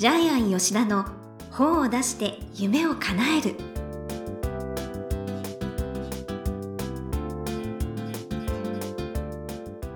[0.00, 1.04] ジャイアン吉田の
[1.50, 3.54] 本を出して夢を叶える。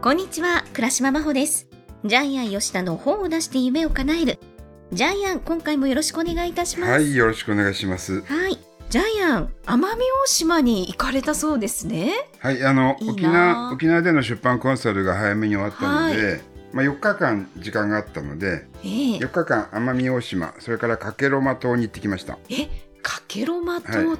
[0.03, 1.69] こんにちは倉島真帆です。
[2.05, 4.39] ジャイアン吉田の本を出して夢を叶える。
[4.93, 6.93] ジャイアン今回もよろしくお願いいたします。
[6.93, 8.21] はい、よろしくお願いします。
[8.21, 8.59] はい。
[8.91, 12.13] ジャイアン奄美大島に行かれたそうですね。
[12.41, 16.43] はい、あの沖縄沖縄での出版コンサルが早めに終わったので、
[16.75, 22.37] まあ4日間時間があったので、ええ4日間奄美大島、それから加計呂麻島に行ってきました。
[22.51, 22.67] え
[23.01, 24.19] かけろまはい島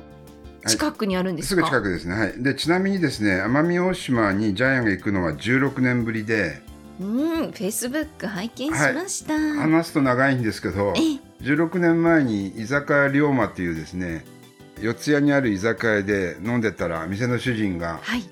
[0.67, 2.15] 近くにあるんですか、すぐ近くですね。
[2.15, 2.43] はい。
[2.43, 6.63] でちなみにですね、奄美大島にジャイアンが行くのは16年ぶりで、
[7.01, 7.17] うん、
[7.51, 9.35] フェイスブック拝見しました。
[9.37, 11.03] 話すと長いんですけど、ええ、
[11.43, 14.25] 16年前に居酒屋龍馬っていうですね、
[14.81, 18.23] 四谷にある居酒屋で飲んでたら店の主人がはい。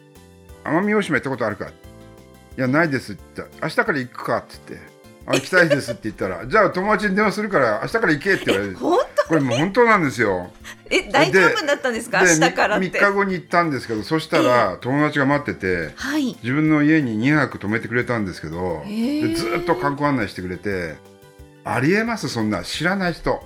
[0.64, 1.72] 奄美大島行ったことあるか？
[2.56, 3.22] いやないですって。
[3.36, 4.92] 言った明日から行くかって言って。
[5.24, 10.50] あ行きたいですって言ったら じゃあ友達に電話するから明日から行けって言われて 本これもう本当なんですよ。
[10.90, 12.24] 当え大丈夫だったんですか？
[12.24, 12.98] で明日からっ3て。
[12.98, 16.36] 日後に行ったんですけどそしたら友達が待っててはい。
[16.42, 18.84] 自分の家に2泊泊めてくれたんですけど
[19.36, 20.96] ずっと観光案内してくれて
[21.64, 22.62] ありえますそんな。
[22.64, 23.42] 知らない人。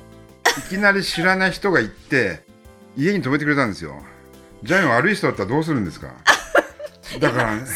[0.59, 2.43] いきなり知らない人が行って
[2.97, 4.03] 家に泊めてくれたんですよ。
[4.63, 6.09] ジャイアン悪い人だったらどうするんですか？
[7.21, 7.67] だから 疲れ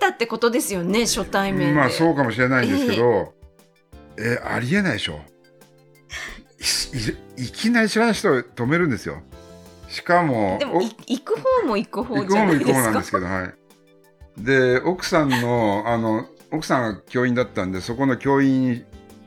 [0.00, 1.74] たってことですよね初対面で。
[1.74, 3.32] まあそうかもしれないんですけど、
[4.18, 5.20] えありえないでしょ
[7.38, 9.22] いいいきなり知らない人を止めるんですよ
[9.88, 12.90] しかもでも行く方も行く方行くじゃ方も行く方ないですか。
[12.90, 13.54] なんですけどはい
[14.38, 18.84] で奥さんのあの奥さんが教員だったんでそこの教員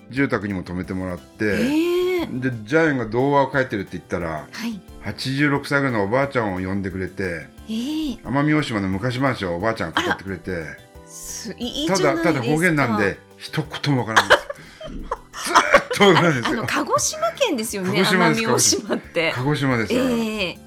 [0.09, 4.79] 住宅にも泊めてもらって、ええでジャイアンが童話を書いてるって言ったらはい。
[5.03, 8.13] 86歳ぐらいのおばあちゃんを呼んでくれてええ。
[8.23, 10.65] 奄美大島の昔話をおばあちゃんが語ってくれて
[11.87, 11.97] た。
[11.97, 14.37] だただ方言なんで一言もわからない。
[14.91, 15.13] んです
[15.45, 16.59] ずーっとわからないんですよ。
[16.59, 18.03] あの鹿児島県ですよね。
[18.03, 19.31] 鹿児島です奄美大島って。
[19.35, 20.59] 鹿児島です、ええ。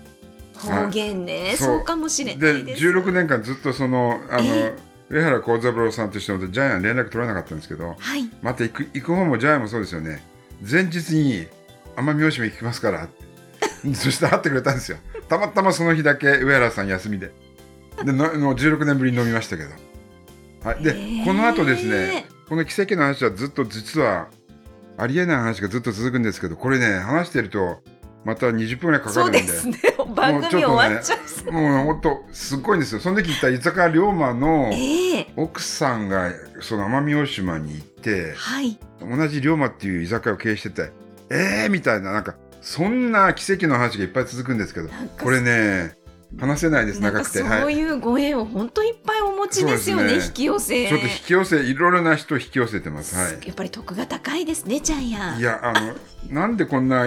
[0.57, 1.85] 方言ね、そう。
[1.85, 2.83] かもしれないでです。
[2.85, 4.75] 16年間ずっとそのあの、え
[5.09, 8.29] 上原幸三郎さんとしてもジャイアン連絡取らなかったんですけどはい。
[8.43, 10.23] また行く行く方もジャイアンもそうですよね。
[10.69, 11.47] 前日に
[11.97, 13.09] 奄美大島行きますから
[13.95, 14.99] そして会ってくれたんですよ
[15.29, 17.33] たまたまその日だけ上原さん休みで。
[18.05, 19.71] でのの16年ぶりに飲みましたけど、
[20.63, 20.93] はい、で、
[21.25, 24.29] この後ですねこの奇跡の話はずっと実は
[24.99, 27.79] ありえない話がずっと続くんですけどこれね話してると
[28.27, 29.41] また20分ぐらいかかそうるんで。
[29.41, 29.79] ですね。
[30.17, 31.17] 番組終わっちゃ
[31.47, 31.53] う。
[31.53, 33.01] もう本当すっごいんですよ。
[33.01, 35.33] その時行った居酒屋龍馬のええ。
[35.37, 38.79] 奥さんがその奄美大島に行ってはい。
[39.01, 40.91] 同じ龍馬っていう居酒屋を経営してて
[41.31, 42.35] えーみたいななんか
[42.67, 44.89] そんな奇跡の話がいっぱい続くんですけど
[45.23, 45.95] これね
[46.37, 47.39] 話せないです長くて。
[47.39, 50.89] そうはいいうご縁を本当いっぱいお持ちですよね、引き寄せ。
[50.89, 53.15] ちょっと引き寄せいろいろな人を引き寄せてます。
[53.15, 55.37] はやっぱり得が高いですね、ジャイアン。
[55.37, 55.95] いいやあの
[56.29, 57.07] なんでこんな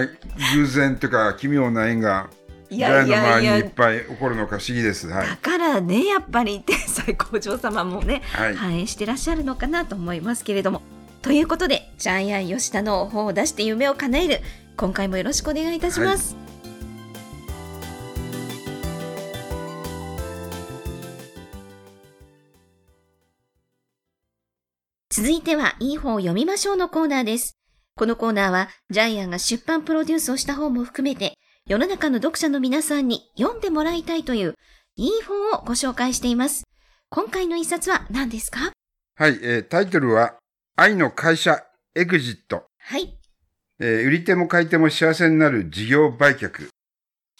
[0.54, 2.30] 偶然というか奇妙な縁が
[2.70, 3.70] いジャイアンの周りにいっや。
[3.70, 5.08] ぱい起こるのか不思議です。
[5.08, 5.28] はい。
[5.28, 10.80] だからね、やっぱり天才工場様もね、はい、反映してらっしゃるのかなと思いますけれども。
[11.22, 14.40] ということで、ジャイアン吉田の本を出して夢を叶える、
[14.80, 16.34] 今回もよろしくお願いいたします。
[25.10, 27.58] 続いては、いい本を読みましょうのコーナーです。
[27.94, 31.34] このコーナーは、ジャイアンが出版プロデュースをした本も含めて、
[31.66, 34.54] 世の中の読者の皆さんに読んでもらいたいという、
[34.96, 36.64] いい本をご紹介しています。
[37.10, 38.72] 今回の一冊は何ですか？
[39.16, 40.36] はいえータイトルは
[40.76, 41.62] 「愛の会社
[41.94, 43.19] エグジット」はい。
[43.80, 46.68] えー売り手も買い手も幸せになる事業売却。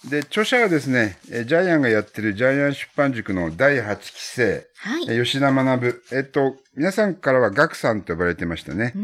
[0.09, 5.05] で、著者はですね、えージャイアンがやってるジャイアン出版塾の第8期生、はい。
[5.09, 6.03] えー吉田学。
[6.13, 8.95] えっと、皆さんからはガクさんと呼ばれてましたね。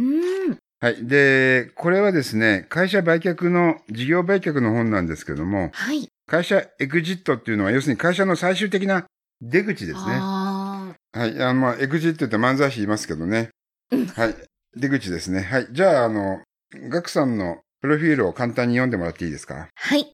[0.81, 1.07] はい。
[1.07, 6.09] で、これはですね、会社売却の、事業売却の本なんですけども、はい。
[6.27, 9.07] 会社エグジットっていうのは、要するに会社の最終的な
[9.41, 10.19] 出口ですね。
[10.21, 11.43] あはい。
[11.43, 13.51] あの、まあ、エグジットって漫才師いますけどね。
[13.91, 14.35] うんはい。
[14.75, 15.41] 出口ですね。
[15.43, 15.69] はい。
[15.71, 16.41] じゃあ、あの、
[16.75, 19.69] ガクさんのプロフィールを簡単に読んでもらっていいですか？
[19.75, 20.13] はい。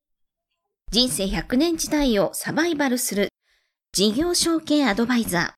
[0.91, 3.29] 人生100年時代をサバイバルする
[3.93, 5.57] 事業承継アドバイザ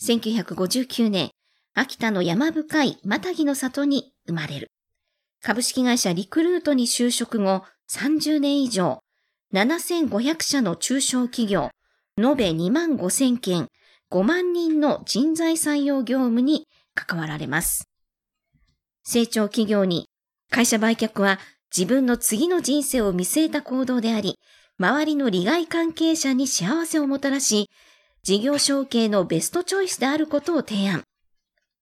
[0.00, 0.44] ー。
[0.44, 1.30] 1959年、
[1.74, 4.68] 秋田の山深いマタギの里に生まれる。
[5.42, 8.98] 株式会社リクルートに就職後30年以上、
[9.54, 11.70] 7500社の中小企業、
[12.18, 13.68] 延べ2万5000件、
[14.10, 17.88] 5万人の人材採用業務に関わられます。
[19.04, 20.08] 成長企業に
[20.50, 21.38] 会社売却は
[21.76, 24.38] 自分の次の人生を見据えた行動であり、
[24.78, 27.70] 周りの利害関係者に幸せをもたらし、
[28.22, 31.04] 事業承継のベストチョイスであることを提案。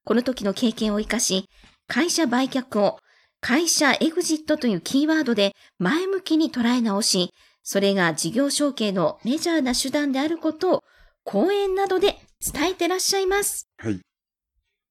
[0.04, 1.46] この時の経験を活かし、
[1.86, 2.98] 会社売却を
[3.40, 7.30] 会社エグジットというキーワードで前向きに捉え直し、
[7.62, 10.80] それが事業承継のメジャーな手段であることを
[11.24, 12.18] 講演などで
[12.52, 13.66] 伝えてらっしゃいます。
[13.78, 14.00] はい。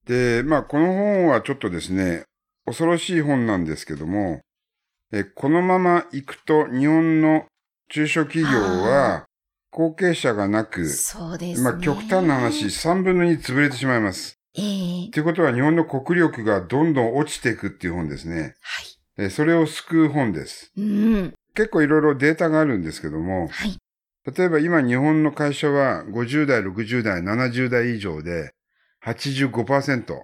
[0.06, 2.24] で、まあ、この本はちょっとですね、
[2.66, 4.42] 恐ろしい本なんですけども、
[5.12, 7.46] えこのまま行くと日本の
[7.90, 9.26] 中小企業は
[9.72, 11.72] 後継者がなく、そうですね。
[11.72, 14.40] まあ、極端な話、3分の2潰れてしまいます。
[14.56, 18.56] ええということは日本の国力がどんどん落ちていくっていう本ですね。
[18.62, 18.86] はい。
[19.18, 20.72] えそれを救う本です。
[20.78, 21.34] うん。
[21.56, 23.78] 結構いろいろデータがあるんですけども、はい。
[24.36, 28.52] 例えば今日本の会社は50代、60代、70代以上で
[29.04, 30.22] 85%。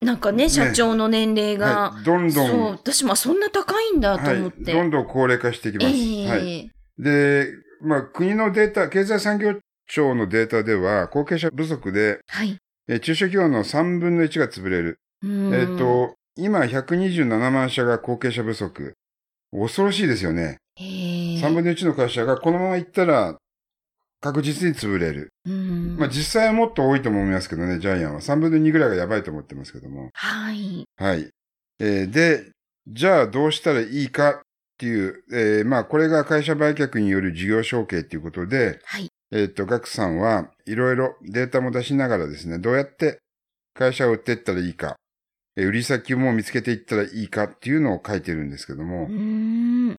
[0.00, 4.72] なんかね、社長の年齢が、はい、どんどそう、ん、私もそんな高いんだとはい、思って。
[4.72, 5.86] どんどん高齢化していきます。
[5.88, 6.70] ええはい。
[6.98, 7.48] で、
[7.80, 9.54] まあ国のデータ、経済産業
[9.86, 12.58] 庁のデータでは後継者不足で、はい。
[12.88, 14.98] え中小企業の3分の1が潰れる。
[15.22, 18.94] うんえっ、、と、今127万社が後継者不足。
[19.50, 20.58] 恐ろしいですよね。
[20.78, 23.38] え3え分の1の会社がこのまま行ったら
[24.26, 25.28] 確実に潰れる。
[25.46, 25.96] うん。
[25.96, 28.20] まあ実際はもっと多いと思いますけどね、ジャイアンは。
[28.20, 30.10] 3分の2ぐらいがやばいと思ってますけども。
[30.14, 30.84] はい。
[30.96, 31.30] はい。
[31.78, 32.50] えーで、
[32.88, 34.40] じゃあどうしたらいいかっ
[34.78, 39.08] ていう、えーまあこれが会社売却による事業承継っていうことで、はい。
[39.32, 43.18] えっ、と、ガクさんはいろいろデータも出しながらですね、どうやって
[43.74, 44.96] 会社を売っていったらいいか、
[45.56, 49.95] えー売り先も見つけていったらいいかっていうのを書いてるんですけどもう、ん。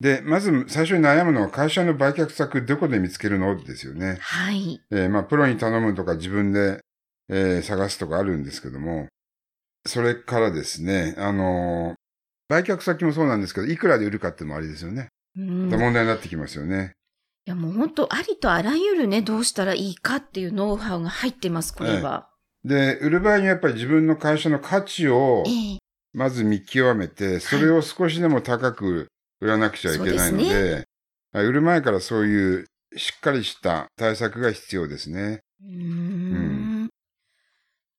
[0.00, 3.56] で、まず最初に悩むのは会社の売却先どこで見つけるの？
[3.62, 4.18] ですよね。
[4.20, 4.80] はい。
[4.90, 6.80] えーまあ、プロに頼むとか自分で、
[7.28, 9.08] えー探すとかあるんですけども、
[9.86, 11.94] それからですね、あのー
[12.48, 15.08] 売却先もそうなんですけど、いくらで売るかっていうのもありですよね。
[15.36, 15.68] うん。
[15.70, 16.92] 問題になってきますよね。
[17.46, 22.28] いやもう本当ありとあらゆるね、どうしたらいいかっていうノウハウが入ってます、これは。
[22.64, 25.78] で、売る場合にはやっぱり自分の会社の価値をええ
[26.12, 29.08] まず見極めて、それを少しでも高く
[29.40, 30.88] 売らなくちゃいけないので、で
[31.32, 32.66] はい売る前からそういう
[32.96, 35.40] しっかりした対策が必要ですね。
[35.62, 36.88] うーん。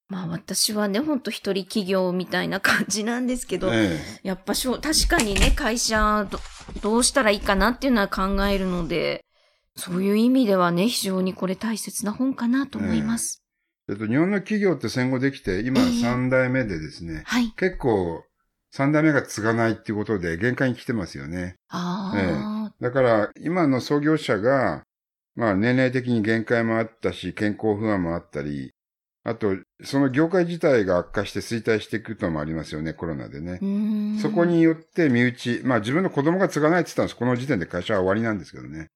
[0.09, 6.39] まあ私はね、ほんと一人企業みたいな感じなんですけど、えやっぱしょ確かにね、会社ど、
[6.81, 9.25] どうしたらいいかなっていうのは考えるので、
[9.75, 13.43] そういう意味ではね、非常にこれ大切な本かなと思います。
[13.89, 17.51] えっと、日本の企業って戦後できて、今ええ3代目でですね、はい。
[17.57, 18.23] 結構
[18.71, 21.55] 3代目が継がないっていうことで限界に来てますよね。
[21.69, 22.11] あ
[22.69, 24.83] あ、だから今の創業者が、
[25.35, 28.71] まあ年齢的に限界もあったし、健康不安もあったり、
[29.23, 33.59] あと、その業界自体が悪化して衰退していくこともありますよね、コロナでね。
[34.21, 37.15] そこによって身内、まあ自分の子供が継がないって言ったんです。
[37.15, 38.87] この時点で会社は終わりなんですけどね。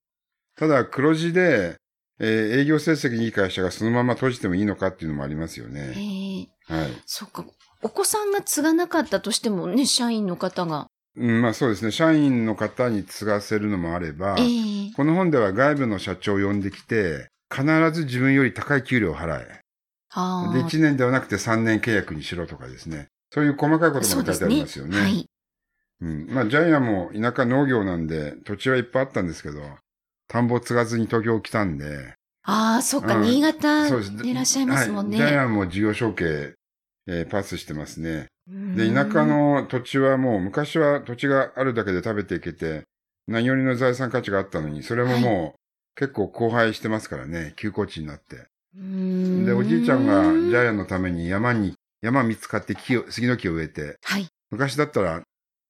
[0.57, 1.77] ただ黒字で、
[2.19, 6.47] えー営業成績にいい会社がそのまま閉じてもいいのかっていうのもありますよえね。
[6.69, 6.91] えはい。
[7.05, 7.45] そっか。
[7.83, 10.87] お子さんが継がなかったとしてもね、社員の方が。
[11.17, 11.91] うん、まあそうですね。
[11.91, 19.45] 社員の方に継がせるのもあれば、ええこの本では外部の社長を呼んできて、必ず自分より高い給料を払え。
[19.45, 19.61] で、
[20.11, 20.53] ああ。
[20.53, 23.07] 1年ではなくて3年契約にしろとかですね。
[23.33, 24.99] そういう細かいことも書いてありますよね。
[24.99, 25.25] はい。
[26.01, 26.27] うん。
[26.29, 29.61] まあ、ジャイアンも田舎農業なんで、土地はいっぱいあったんですけど、
[30.27, 32.13] 田んぼ継がずに東京来たんで、
[32.43, 34.11] ああ、そっか、うん新潟そうです。
[34.11, 35.19] にいらっしゃいますもんね。
[35.19, 36.53] はい、ジャイアンも事業承継、
[37.07, 38.27] えーパスしてますね。
[38.47, 42.83] で、うん田舎の土地はもう、昔は土地があるだけで食べていけて、
[43.27, 45.59] 何よりの財産価値があったのに、それももう、
[45.95, 48.47] 結構荒廃してますからね、休耕地になって。
[49.45, 54.27] で、おじいちゃんがジャイアンのために山に、山見つかって木を、杉の木を植えて、はい。
[54.49, 55.23] 昔だったら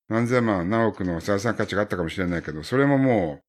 [0.10, 3.44] 何千万、何億の財産価値があったかもしれないけど、それももう、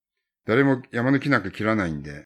[0.46, 2.24] 誰も山の木なんか切らないんで、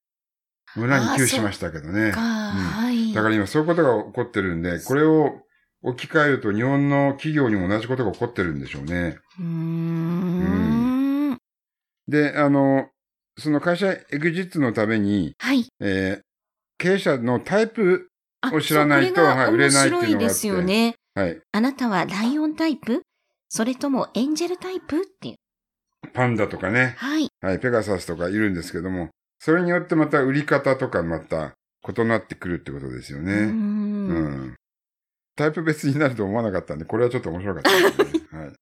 [0.76, 2.12] 村に寄付しましたけどね。
[2.12, 3.14] か、はい。
[3.14, 5.40] だから今そういうことが起こってるんで、これを
[5.86, 9.18] 置き換えると日本の企業にも同じことが起こってるんでしょうね。
[9.38, 11.38] うーん。
[12.08, 12.88] で、あの、
[13.38, 15.66] その会社エグジットのために、はい。
[15.80, 16.26] えー
[16.78, 18.10] 経営者のタイプ、
[18.42, 20.94] あを知らないとはい売れないっていうのがあって面白いですよね。
[21.14, 23.00] はい、あなたはライオンタイプ？
[23.48, 25.36] それともエンジェルタイプっていう？
[26.12, 27.28] パンダとかね、はい。
[27.40, 31.54] はい、ペガサスとかいるんですけども、それによってまた売り方とかまた
[31.88, 33.20] 異なってくるってことですよ。
[33.20, 33.32] ね。
[33.32, 34.08] うん
[34.48, 34.54] ん。
[35.36, 37.76] タイプ別になると思わなかったんで、これはちょっと面白かったで
[38.08, 38.40] すね。
[38.40, 38.52] はい。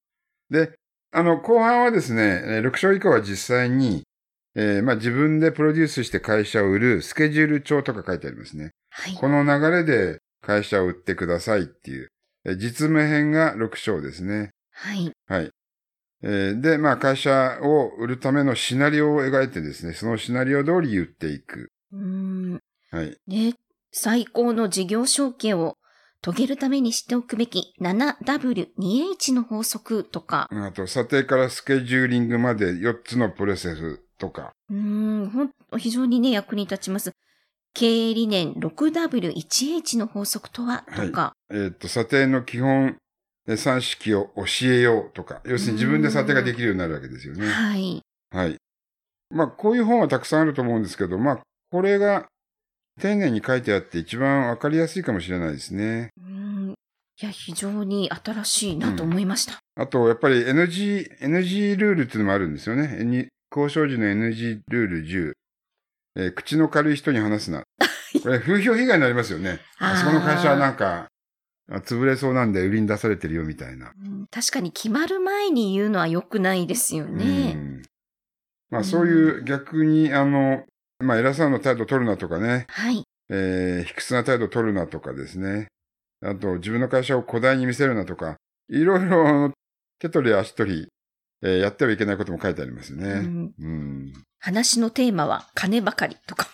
[0.51, 0.71] で、
[1.11, 4.03] あの、後半はですね、えー6章以降は実際に、
[4.55, 8.71] えーまあ自分でプロデュースして会社を売るスケジュール帳とか書いてありますね。
[8.89, 9.13] はい。
[9.15, 12.09] この流れで会社を売ってくださいっていう、
[12.45, 14.51] えー実務編が6章ですね。
[14.71, 15.11] はい。
[15.27, 15.49] はい。
[16.23, 21.71] えーで、まあ会社を売るためのシナリオを描いてですね、そのシナリオ通り言っていく。
[21.93, 21.99] うー
[22.55, 22.59] ん。
[22.91, 23.17] はい。
[23.27, 23.53] ね、
[23.91, 25.75] 最高の事業承継を
[26.25, 34.51] 遂げるために知っておくべき 7W2H の法則とか、あと、査定からスケジューリングまで4つのプロセスとか。
[34.71, 34.75] うー
[35.25, 37.11] ん、ほんと非常にね、役に立ちます。
[37.75, 40.83] 経営理念 6W1H の法則とは？
[40.95, 42.97] とか、えっ、と、査定の基本、
[43.47, 45.41] え算式を教えようとか。
[45.45, 47.47] 要するに自分で査定ができるようになるわけですよね。
[47.47, 48.01] はい。
[48.31, 48.55] はい。
[49.29, 51.39] まあ、こういう本はたくさんあると思うんですけど、まあ、
[51.69, 52.25] これが
[53.01, 56.09] 丁寧に書いてあって一番わかりやすいかもしれないですね。
[56.17, 56.25] うー
[56.71, 56.73] ん
[57.21, 59.59] いや、非常に新しいなと思いました。
[59.77, 62.97] あと、やっぱり NG、NG ルールっていうのもあるんですよね。
[62.99, 65.33] N- 交渉時の NG ルール10。
[66.17, 67.63] えー口の軽い人に話すな。
[68.23, 69.59] これ、風評被害になりますよね。
[69.79, 71.07] あそこの会社はなんか、
[71.71, 73.91] あ潰れそうなんで売りに出されてるよみたいな。
[73.97, 77.53] うん確かに決まる前に言うのは良くないですようね。
[77.53, 77.81] ん
[78.69, 80.65] まあ、そういう逆に、あの、
[81.03, 82.65] まあ、偉そうな態度取るなとかね。
[82.69, 83.03] はい。
[83.29, 85.67] えー、卑屈な態度取るなとかですね。
[86.23, 88.37] あと、自分の会社を古代に見せるなとか、
[88.69, 89.51] いろいろ
[89.99, 90.87] 手取り足取り、
[91.41, 93.09] えーやってはいけないことも書いてありますよね。
[93.09, 94.13] うんうん。
[94.39, 96.47] 話のテーマは金ばかりとか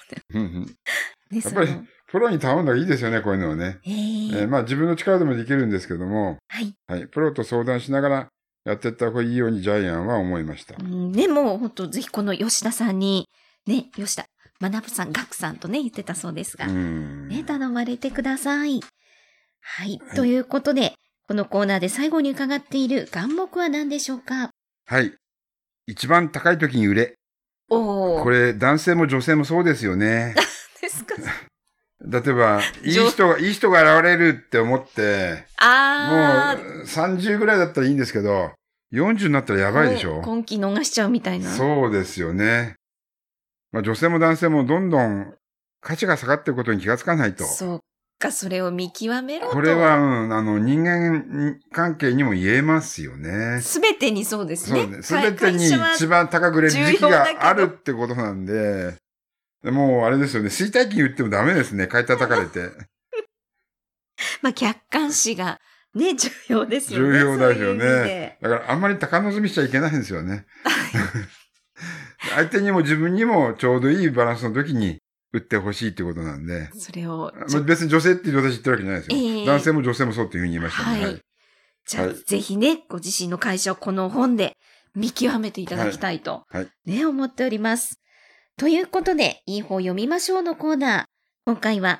[1.32, 1.70] やっぱり
[2.08, 3.80] プロに頼んだらいいですよね、こういうのはね。
[3.86, 6.74] えーえーまあ自分の力でもできるんですけども、はい。
[6.88, 8.28] はい、プロと相談しながら
[8.66, 10.84] やっていった方がいいようにジャイアンは思いましたう。
[10.84, 13.28] んでも、本当ぜひこの吉田さんに、
[13.68, 14.26] ね、吉田、
[14.62, 17.28] 学さん、学さんとね、言ってたそうですが、うん。
[17.28, 18.82] ね、頼まれてください。
[19.62, 20.02] はい。
[20.16, 20.94] ということで、
[21.28, 24.50] このコーナーで最後に伺っている願目は何でしょうか？
[24.86, 25.14] はい。
[25.88, 27.14] 一番高い時に売れ。
[27.70, 28.24] おー。
[28.24, 30.36] これ男性も女性もそうですよね。
[30.82, 31.16] ですか
[32.04, 38.52] 例えば、いい人が、いい人が現れるって思って、もあう30ぐらいだったらいいんですけど、
[38.92, 39.74] 40になったらやー。
[39.74, 41.52] ばいでしょ今期逃しちゃうみたいな。
[41.52, 42.74] そうですよね。
[43.72, 45.34] まあ女性も男性もどんどん
[45.82, 47.44] 価値が下がっていることに気がつかないと。
[47.46, 47.80] そう
[48.22, 49.54] か、それを見極めろと。
[49.54, 53.60] これは、うん、あの、人間関係にも言えますよね。
[53.62, 55.02] すべてにそうですね。
[55.02, 58.96] すべてに一番高く売れる時期があるってことなんで、
[59.64, 60.50] でもうあれですよね。
[60.50, 61.88] 衰退期に売ってもダメですね。
[61.88, 62.70] 買い叩かれて。
[64.42, 65.60] まあ、客観視が
[65.94, 67.20] ね、重要ですよね。
[67.20, 70.46] 重要だよねだからあんまり高望みしちゃいけないんですよね。
[72.30, 75.00] 相手にも自分にもちょうどいいバランスの時に
[75.34, 76.70] 売ってほしいってことなんで。
[76.74, 79.18] それを、まあ別に女性って私言ってるわけじゃないですよ。
[79.18, 81.06] ええ男性も女性もそうっていうふうに言いましたね。
[81.06, 81.22] はい
[81.88, 84.56] じゃあ、はいぜひね、ご自身の会社をこの本で
[84.96, 88.00] 見極めていただきたいと、はいはいね、思っております。
[88.58, 91.06] ということで、いい本読みましょうのコーナー。
[91.46, 92.00] 今回は、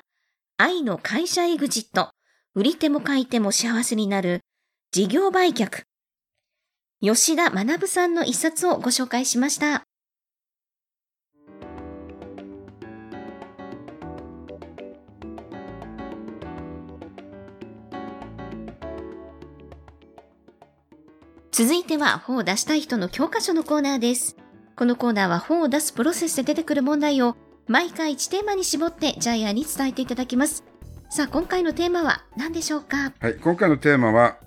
[0.56, 2.10] 愛の会社エグジット。
[2.54, 4.42] 売り手も買い手も幸せになる
[4.90, 5.84] 事業売却。
[7.00, 9.84] 吉田学さんの一冊をご紹介しました。
[21.62, 24.36] 続いては本を出したい人の教科書のコーナーです。
[24.74, 27.36] このコーナーは本を出すプロセスで出てくる問題を
[27.68, 30.64] 毎回1テーマに絞ってジャイアンに伝えていただきます。
[31.08, 33.12] さあ、今回のテーマは何でしょうか？
[33.20, 33.36] はい。
[33.36, 34.38] 今回のテーマは、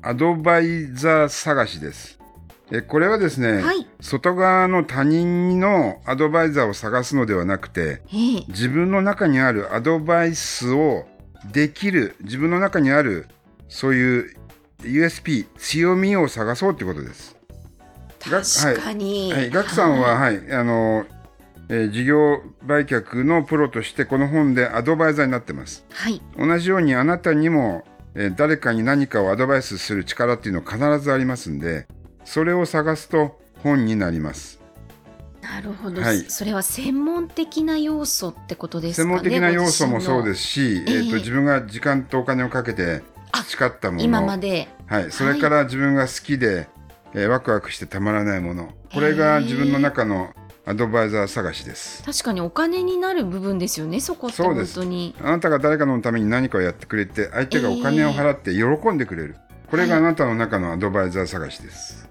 [0.00, 2.20] アドバイザー探しです。
[2.70, 3.88] えこれはですね、はい。
[4.00, 11.08] 外側の他人のアドバイザーを探すのではなくて、ええ自分の中にあるアドバイスを
[11.52, 13.26] できる、自分の中にある、
[13.68, 14.36] そういう
[14.82, 17.36] USP、強みを探そうということです。
[18.28, 19.32] が確かに。
[19.32, 21.06] はい、ガクさんは、はい、あの、
[21.68, 25.84] えー事業売却のプロとしてこの本でアドバイザーになってます。
[25.90, 26.20] はい。
[26.36, 27.84] 同じようにあなたにも、
[28.14, 31.86] えー誰かに何かをアドバイスする力っていうのは必ずありますんで、
[32.24, 34.60] それを探すと本になります。
[35.40, 39.14] なるほど、はいそれは専門的な要素ってことですかね。
[39.14, 44.68] 専門的な要素もそうですすし、えええーと自分が時間とお金をかけて培ったもの、今まで。
[44.86, 46.68] はい、それから自分が好きで、
[47.14, 50.32] えーワクワクしてたまらないもの、これが自分の中の
[50.66, 52.02] アドバイザー探しです。
[52.04, 55.16] 確かにお金になる部分ですよね、そこって本そうです当に。
[55.20, 59.36] あなたが誰かのために何かをやってくれて、相手がお金を払って喜んでくれる。
[59.70, 62.08] これがあなたの中のアドバイザー探しです。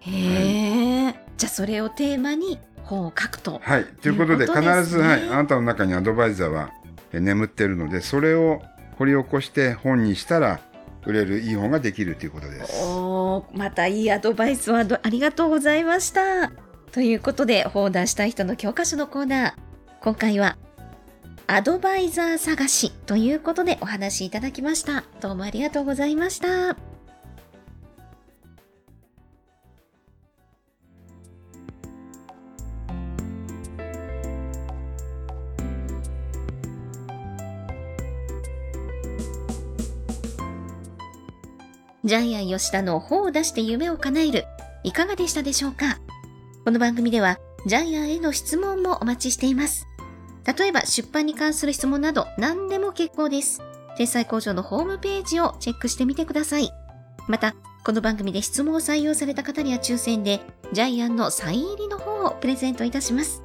[0.00, 1.14] へえ。
[1.36, 3.60] じゃあそれをテーマに本を書くと。
[3.62, 3.84] はい。
[3.84, 6.70] ということで、ね必ず、はい、あなたの中にアドバイザーは
[7.12, 8.62] え眠っているので、それを
[8.98, 10.60] 掘り起こして本にしたら、
[11.06, 12.84] 売れるいい本ができるということです。
[12.84, 16.50] おまたいいアドバイスはあどありがとうございました。
[16.92, 19.52] ということで、本を出したい人の教科書のコーナー。
[20.00, 20.58] 今回は、
[21.46, 25.04] アドバイザー探しということでお話しいただきました。
[25.20, 26.87] どうもありがとうございました。
[42.08, 44.46] ジャイアン吉田の本を出して夢を叶える、
[44.82, 45.98] いかがでしたでしょうか？
[46.64, 49.86] この番組では、ジャイアンへの質問もお待ちしています。
[50.58, 53.60] 例えば、出版に関する質問など何でも結構です。
[53.98, 56.70] 天才工場のホームページをチェックしてみてください。
[57.26, 60.40] また、この番組で質問を採用された方には抽選で、
[60.72, 63.42] ジャイアンのサイン入りの本をプレゼントいたします。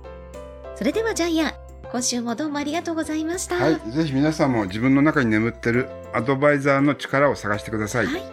[0.75, 1.53] それではジャイアン、
[1.91, 3.57] 今週もどうもありがとうございました。
[3.57, 8.05] はい、ぜひ皆さんも自分の中に眠ってるアドバイザーの力を探してください。
[8.05, 8.32] はい